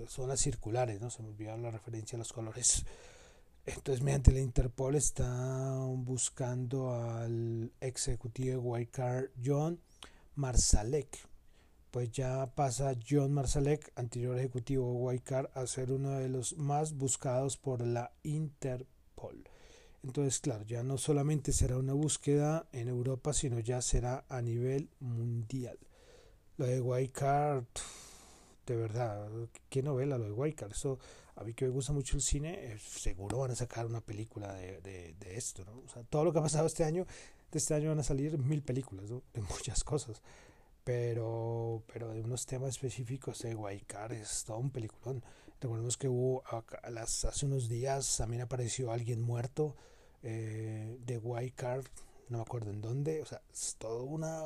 zonas 0.08 0.40
circulares, 0.40 1.00
¿no? 1.00 1.10
Se 1.10 1.22
me 1.22 1.30
olvidó 1.30 1.56
la 1.56 1.70
referencia 1.70 2.16
a 2.16 2.18
los 2.18 2.32
colores. 2.32 2.84
Entonces, 3.66 4.02
mediante 4.04 4.32
la 4.32 4.40
Interpol 4.40 4.94
está 4.94 5.78
buscando 5.96 6.92
al 6.92 7.72
ejecutivo 7.80 8.76
de 8.76 8.86
Card 8.88 9.30
John 9.42 9.80
Marsalek. 10.34 11.08
Pues 11.90 12.10
ya 12.10 12.52
pasa 12.54 12.94
John 13.08 13.32
Marsalek, 13.32 13.90
anterior 13.94 14.36
ejecutivo 14.36 15.10
de 15.10 15.20
Card 15.20 15.48
a 15.54 15.66
ser 15.66 15.92
uno 15.92 16.10
de 16.10 16.28
los 16.28 16.58
más 16.58 16.94
buscados 16.94 17.56
por 17.56 17.80
la 17.80 18.12
Interpol. 18.22 18.93
Entonces, 20.04 20.38
claro, 20.38 20.64
ya 20.64 20.82
no 20.82 20.98
solamente 20.98 21.50
será 21.50 21.78
una 21.78 21.94
búsqueda 21.94 22.68
en 22.72 22.88
Europa, 22.88 23.32
sino 23.32 23.58
ya 23.58 23.80
será 23.80 24.26
a 24.28 24.42
nivel 24.42 24.90
mundial. 25.00 25.78
Lo 26.58 26.66
de 26.66 26.78
Wildcard, 26.78 27.64
de 28.66 28.76
verdad, 28.76 29.26
qué 29.70 29.82
novela 29.82 30.18
lo 30.18 30.26
de 30.26 30.32
Wildcard. 30.32 30.72
Eso, 30.72 30.98
a 31.36 31.42
mí 31.42 31.54
que 31.54 31.64
me 31.64 31.70
gusta 31.70 31.94
mucho 31.94 32.16
el 32.16 32.22
cine, 32.22 32.72
eh, 32.72 32.78
seguro 32.78 33.38
van 33.38 33.52
a 33.52 33.54
sacar 33.54 33.86
una 33.86 34.02
película 34.02 34.52
de, 34.52 34.82
de, 34.82 35.36
esto, 35.36 35.64
¿no? 35.64 35.82
Todo 36.10 36.24
lo 36.24 36.32
que 36.34 36.38
ha 36.38 36.42
pasado 36.42 36.66
este 36.66 36.84
año, 36.84 37.06
de 37.50 37.58
este 37.58 37.72
año 37.72 37.88
van 37.88 38.00
a 38.00 38.04
salir 38.04 38.36
mil 38.36 38.62
películas, 38.62 39.10
¿no? 39.10 39.22
De 39.32 39.40
muchas 39.40 39.82
cosas. 39.84 40.20
Pero, 40.84 41.82
pero 41.90 42.12
de 42.12 42.20
unos 42.20 42.44
temas 42.44 42.68
específicos 42.68 43.38
de 43.38 43.54
Wildcard 43.54 44.12
es 44.12 44.44
todo 44.44 44.58
un 44.58 44.70
peliculón. 44.70 45.24
Recordemos 45.62 45.96
que 45.96 46.08
hubo 46.08 46.42
hace 46.46 47.46
unos 47.46 47.70
días 47.70 48.18
también 48.18 48.42
apareció 48.42 48.92
alguien 48.92 49.22
muerto 49.22 49.74
eh, 50.24 50.96
de 51.04 51.18
White 51.18 51.54
Card, 51.54 51.84
no 52.28 52.38
me 52.38 52.42
acuerdo 52.42 52.70
en 52.70 52.80
dónde, 52.80 53.22
o 53.22 53.26
sea, 53.26 53.40
es 53.52 53.76
todo 53.78 54.04
una, 54.04 54.42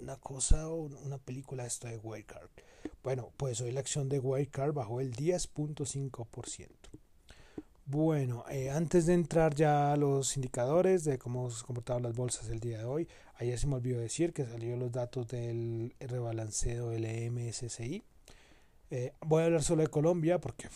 una 0.00 0.16
cosa, 0.16 0.68
una 0.68 1.18
película 1.18 1.66
esto 1.66 1.86
de 1.86 1.98
White 1.98 2.34
Card. 2.34 2.48
Bueno, 3.02 3.30
pues 3.36 3.60
hoy 3.60 3.70
la 3.70 3.80
acción 3.80 4.08
de 4.08 4.18
White 4.18 4.50
Card 4.50 4.72
bajó 4.72 5.00
el 5.00 5.14
10.5%. 5.14 6.68
Bueno, 7.84 8.44
eh, 8.48 8.70
antes 8.70 9.06
de 9.06 9.14
entrar 9.14 9.54
ya 9.54 9.92
a 9.92 9.96
los 9.96 10.36
indicadores 10.36 11.04
de 11.04 11.18
cómo 11.18 11.50
se 11.50 11.64
comportaron 11.64 12.04
las 12.04 12.14
bolsas 12.14 12.48
el 12.48 12.60
día 12.60 12.78
de 12.78 12.84
hoy, 12.84 13.08
ayer 13.36 13.58
se 13.58 13.66
me 13.66 13.74
olvidó 13.74 14.00
decir 14.00 14.32
que 14.32 14.46
salieron 14.46 14.78
los 14.78 14.92
datos 14.92 15.26
del 15.26 15.94
rebalanceo 15.98 16.90
del 16.90 17.32
MSCI. 17.32 18.04
Eh, 18.92 19.12
voy 19.20 19.42
a 19.42 19.46
hablar 19.46 19.62
solo 19.64 19.82
de 19.82 19.88
Colombia 19.88 20.40
porque 20.40 20.68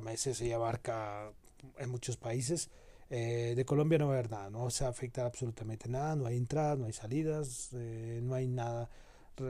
MSCI 0.00 0.52
abarca 0.52 1.32
en 1.78 1.90
muchos 1.90 2.16
países. 2.16 2.70
Eh, 3.10 3.54
de 3.54 3.64
Colombia 3.64 3.98
no 3.98 4.08
va 4.08 4.14
a 4.14 4.18
haber 4.18 4.30
nada, 4.30 4.50
no 4.50 4.70
se 4.70 4.84
afecta 4.84 5.24
absolutamente 5.26 5.88
nada, 5.88 6.16
no 6.16 6.26
hay 6.26 6.36
entradas, 6.36 6.78
no 6.78 6.86
hay 6.86 6.92
salidas, 6.92 7.70
no 7.72 8.34
hay 8.34 8.48
nada 8.48 8.88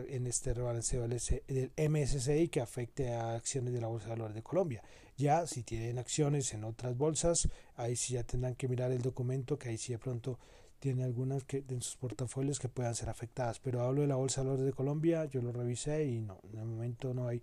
en 0.08 0.26
este 0.26 0.54
rebalanceo 0.54 1.06
del 1.06 1.72
MSCI 1.76 2.48
que 2.48 2.60
afecte 2.60 3.12
a 3.12 3.34
acciones 3.34 3.72
de 3.74 3.80
la 3.80 3.88
Bolsa 3.88 4.06
de 4.06 4.12
Valores 4.12 4.34
de 4.34 4.42
Colombia. 4.42 4.82
Ya 5.16 5.46
si 5.46 5.62
tienen 5.62 5.98
acciones 5.98 6.52
en 6.54 6.64
otras 6.64 6.96
bolsas, 6.96 7.48
ahí 7.76 7.94
sí 7.94 8.14
ya 8.14 8.24
tendrán 8.24 8.54
que 8.54 8.68
mirar 8.68 8.90
el 8.92 9.02
documento, 9.02 9.58
que 9.58 9.68
ahí 9.68 9.78
sí 9.78 9.92
de 9.92 9.98
pronto 9.98 10.38
tiene 10.80 11.04
algunas 11.04 11.44
que 11.44 11.64
en 11.68 11.82
sus 11.82 11.96
portafolios 11.96 12.58
que 12.58 12.68
puedan 12.68 12.94
ser 12.94 13.08
afectadas. 13.08 13.60
Pero 13.60 13.82
hablo 13.82 14.02
de 14.02 14.08
la 14.08 14.16
Bolsa 14.16 14.40
de 14.40 14.48
Valores 14.48 14.66
de 14.66 14.72
Colombia, 14.72 15.26
yo 15.26 15.42
lo 15.42 15.52
revisé 15.52 16.04
y 16.04 16.20
no, 16.20 16.40
en 16.52 16.58
el 16.58 16.66
momento 16.66 17.14
no 17.14 17.28
hay 17.28 17.42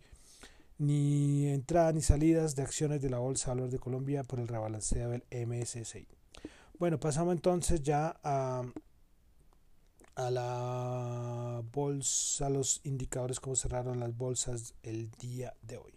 ni 0.82 1.48
entrada 1.48 1.94
ni 1.94 2.02
salidas 2.02 2.56
de 2.56 2.64
acciones 2.64 3.02
de 3.02 3.10
la 3.10 3.20
Bolsa 3.20 3.46
de 3.46 3.52
Valores 3.52 3.72
de 3.72 3.80
Colombia 3.80 4.24
por 4.24 4.40
el 4.40 4.48
rebalanceo 4.48 5.10
del 5.10 5.24
MSCI. 5.32 6.08
Bueno, 6.80 7.00
pasamos 7.00 7.36
entonces 7.36 7.84
ya 7.84 8.20
a 8.24 8.64
a 10.16 10.30
la 10.30 11.64
bolsa, 11.72 12.50
los 12.50 12.82
indicadores, 12.84 13.40
cómo 13.40 13.56
cerraron 13.56 14.00
las 14.00 14.16
bolsas 14.16 14.74
el 14.84 15.10
día 15.12 15.54
de 15.62 15.78
hoy. 15.78 15.94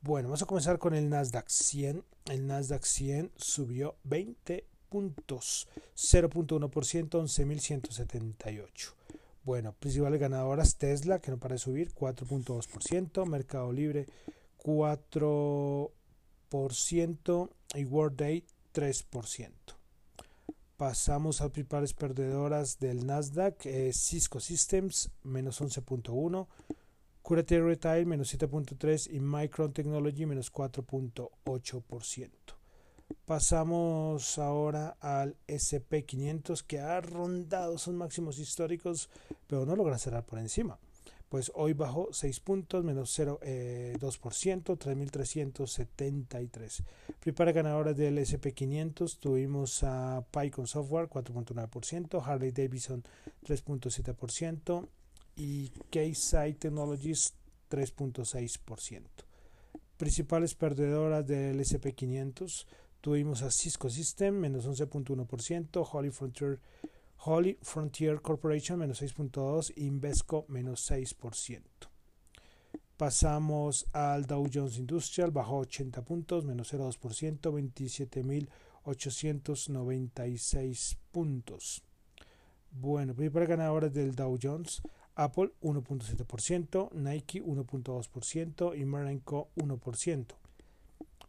Bueno, 0.00 0.28
vamos 0.28 0.42
a 0.42 0.46
comenzar 0.46 0.78
con 0.78 0.94
el 0.94 1.08
Nasdaq 1.08 1.48
100. 1.48 2.04
El 2.26 2.46
Nasdaq 2.46 2.84
100 2.84 3.32
subió 3.36 3.96
20 4.04 4.66
puntos, 4.88 5.68
0.1%, 5.96 6.68
11.178. 7.08 8.92
Bueno, 9.44 9.72
principales 9.72 10.20
ganadoras 10.20 10.76
Tesla, 10.76 11.20
que 11.20 11.32
no 11.32 11.38
para 11.38 11.56
de 11.56 11.58
subir, 11.58 11.92
4.2%, 11.92 13.26
Mercado 13.26 13.72
Libre 13.72 14.06
4% 14.62 17.50
y 17.74 17.84
World 17.84 18.16
Day 18.16 18.46
3%. 18.72 19.50
Pasamos 20.76 21.40
a 21.40 21.48
principales 21.50 21.94
perdedoras 21.94 22.78
del 22.78 23.04
Nasdaq, 23.06 23.66
eh, 23.66 23.92
Cisco 23.92 24.38
Systems 24.40 25.10
menos 25.22 25.60
11.1, 25.60 26.48
Curate 27.22 27.60
Retail 27.60 28.06
menos 28.06 28.32
7.3 28.34 29.12
y 29.12 29.20
Micron 29.20 29.72
Technology 29.72 30.26
menos 30.26 30.52
4.8%. 30.52 32.61
Pasamos 33.24 34.38
ahora 34.38 34.96
al 35.00 35.36
SP500 35.46 36.62
que 36.62 36.80
ha 36.80 37.00
rondado 37.00 37.78
sus 37.78 37.94
máximos 37.94 38.38
históricos, 38.38 39.08
pero 39.46 39.64
no 39.64 39.76
logra 39.76 39.98
cerrar 39.98 40.24
por 40.24 40.38
encima 40.38 40.78
pues 41.32 41.50
hoy 41.54 41.72
bajó 41.72 42.12
6 42.12 42.40
puntos, 42.40 42.84
menos 42.84 43.18
0,2%, 43.18 43.38
eh, 43.40 43.96
3.373. 43.96 46.84
Prepara 47.20 47.52
ganadoras 47.52 47.96
del 47.96 48.18
SP500, 48.18 49.16
tuvimos 49.18 49.82
a 49.82 50.22
Python 50.30 50.66
Software 50.66 51.08
4.9%, 51.08 52.22
Harley 52.22 52.50
Davidson 52.50 53.02
3.7% 53.46 54.86
y 55.36 55.70
Keysight 55.88 56.58
Technologies 56.58 57.32
3.6%. 57.70 59.24
Principales 59.96 60.54
perdedoras 60.54 61.26
del 61.26 61.58
SP500, 61.60 62.66
tuvimos 63.02 63.42
a 63.42 63.50
Cisco 63.50 63.90
System 63.90 64.36
menos 64.36 64.66
11.1%, 64.66 65.86
Holy 65.92 66.10
Frontier 66.10 66.58
Holly 67.24 67.56
Frontier 67.62 68.20
Corporation 68.20 68.80
menos 68.80 69.00
6.2, 69.00 69.72
Invesco 69.76 70.44
menos 70.48 70.90
6%. 70.90 71.62
Pasamos 72.96 73.86
al 73.92 74.26
Dow 74.26 74.48
Jones 74.52 74.78
Industrial, 74.78 75.30
bajó 75.30 75.58
80 75.58 76.02
puntos, 76.02 76.44
menos 76.44 76.72
0,2%, 76.72 77.52
27.896 78.84 80.96
puntos. 81.12 81.84
Bueno, 82.72 83.14
para 83.14 83.46
ganadores 83.46 83.92
del 83.92 84.16
Dow 84.16 84.36
Jones, 84.42 84.82
Apple 85.14 85.52
1.7%, 85.62 86.90
Nike 86.92 87.40
1.2% 87.42 88.76
y 88.76 88.84
Marenco 88.84 89.50
1%. 89.56 90.41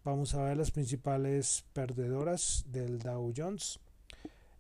Vamos 0.03 0.33
a 0.33 0.43
ver 0.43 0.57
las 0.57 0.71
principales 0.71 1.63
perdedoras 1.71 2.65
del 2.67 2.99
Dow 2.99 3.31
Jones. 3.35 3.79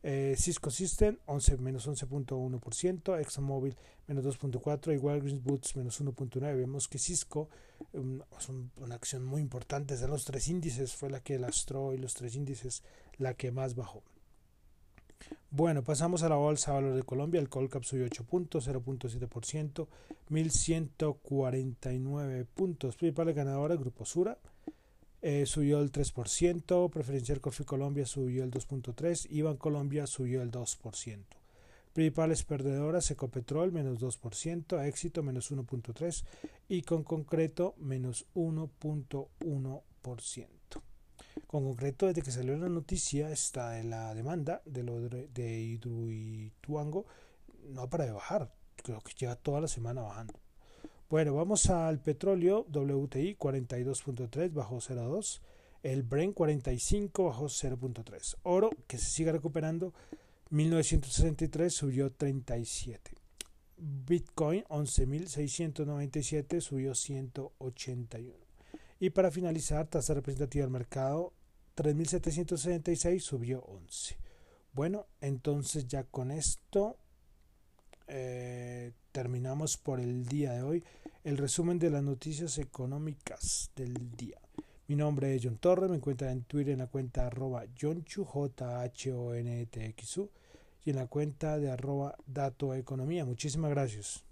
Eh, 0.01 0.35
Cisco 0.37 0.69
System 0.69 1.17
11, 1.25 1.57
menos 1.57 1.87
11.1%, 1.87 3.19
ExxonMobil 3.19 3.75
menos 4.07 4.25
2.4% 4.25 4.93
y 4.93 4.97
Walgreens 4.97 5.43
Boots 5.43 5.75
menos 5.75 6.01
1.9%. 6.01 6.55
Vemos 6.55 6.87
que 6.87 6.97
Cisco 6.97 7.49
es 7.93 8.49
una 8.77 8.95
acción 8.95 9.25
muy 9.25 9.41
importante 9.41 9.97
de 9.97 10.07
los 10.07 10.25
tres 10.25 10.47
índices, 10.47 10.95
fue 10.95 11.09
la 11.09 11.21
que 11.21 11.39
lastró 11.39 11.93
y 11.93 11.97
los 11.97 12.13
tres 12.13 12.35
índices 12.35 12.83
la 13.17 13.33
que 13.33 13.51
más 13.51 13.75
bajó. 13.75 14.03
Bueno, 15.51 15.83
pasamos 15.83 16.23
a 16.23 16.29
la 16.29 16.35
bolsa 16.35 16.71
de 16.71 16.75
valores 16.75 16.97
de 16.97 17.03
Colombia. 17.03 17.39
El 17.39 17.49
Colcap 17.49 17.83
subió 17.83 18.05
8 18.05 18.23
puntos, 18.23 18.67
0.7%, 18.67 19.87
1149 20.29 22.45
puntos. 22.53 22.95
Principales 22.95 23.35
ganadores, 23.35 23.79
Grupo 23.79 24.05
Sura, 24.05 24.37
eh, 25.23 25.45
subió 25.45 25.79
el 25.79 25.89
3%, 25.89 26.89
Preferencial 26.89 27.39
Coffee 27.39 27.65
Colombia 27.65 28.05
subió 28.05 28.43
el 28.43 28.51
2.3%, 28.51 29.27
IBAN 29.29 29.55
Colombia 29.55 30.05
subió 30.05 30.41
el 30.41 30.51
2%. 30.51 31.23
Principales 31.93 32.43
perdedoras, 32.43 33.09
Ecopetrol 33.09 33.71
menos 33.71 34.01
2%, 34.01 34.85
Éxito 34.85 35.23
menos 35.23 35.49
1.3% 35.49 36.25
y 36.67 36.81
con 36.81 37.05
concreto 37.05 37.73
menos 37.77 38.25
1.1%. 38.35 40.47
Con 41.47 41.63
concreto, 41.63 42.07
desde 42.07 42.21
que 42.21 42.31
salió 42.31 42.57
la 42.57 42.67
noticia, 42.67 43.31
está 43.31 43.79
en 43.79 43.91
la 43.91 44.13
demanda 44.13 44.61
de, 44.65 44.83
lo 44.83 45.07
de 45.07 45.61
Hidroituango, 45.61 47.05
no 47.69 47.89
para 47.89 48.05
de 48.05 48.11
bajar, 48.11 48.53
creo 48.75 48.99
que 48.99 49.13
lleva 49.13 49.37
toda 49.37 49.61
la 49.61 49.69
semana 49.69 50.01
bajando. 50.01 50.42
Bueno, 51.13 51.35
vamos 51.35 51.69
al 51.69 51.99
petróleo 51.99 52.65
WTI 52.73 53.35
42.3 53.35 54.51
bajo 54.51 54.77
0.2. 54.77 55.41
El 55.83 56.01
Brent 56.01 56.33
45 56.33 57.25
bajo 57.25 57.45
0.3. 57.45 58.37
Oro 58.41 58.71
que 58.87 58.97
se 58.97 59.05
sigue 59.11 59.31
recuperando 59.31 59.93
1963 60.49 61.71
subió 61.71 62.11
37. 62.11 63.11
Bitcoin 63.77 64.63
11.697 64.63 66.59
subió 66.61 66.95
181. 66.95 68.33
Y 68.99 69.11
para 69.11 69.29
finalizar, 69.29 69.85
tasa 69.85 70.15
representativa 70.15 70.63
del 70.63 70.73
mercado 70.73 71.31
3.766 71.75 73.19
subió 73.19 73.61
11. 73.61 74.17
Bueno, 74.71 75.05
entonces 75.21 75.85
ya 75.85 76.05
con 76.05 76.31
esto 76.31 76.97
eh, 78.07 78.93
terminamos 79.11 79.77
por 79.77 79.99
el 79.99 80.25
día 80.25 80.53
de 80.53 80.63
hoy 80.63 80.83
el 81.23 81.37
resumen 81.37 81.79
de 81.79 81.89
las 81.89 82.03
noticias 82.03 82.57
económicas 82.57 83.71
del 83.75 84.11
día. 84.17 84.37
Mi 84.87 84.95
nombre 84.97 85.33
es 85.33 85.41
John 85.43 85.57
Torres, 85.57 85.89
me 85.89 85.95
encuentran 85.95 86.31
en 86.31 86.43
Twitter 86.43 86.73
en 86.73 86.79
la 86.79 86.87
cuenta 86.87 87.27
arroba 87.27 87.63
Jonchu, 87.79 88.25
J 88.25 88.81
H 88.81 89.13
O 89.13 89.33
N 89.33 89.65
T 89.67 89.85
X 89.85 90.17
U, 90.17 90.29
y 90.83 90.89
en 90.89 90.97
la 90.97 91.07
cuenta 91.07 91.57
de 91.57 91.71
arroba 91.71 92.15
Dato 92.27 92.73
Economía. 92.73 93.23
Muchísimas 93.23 93.71
gracias. 93.71 94.25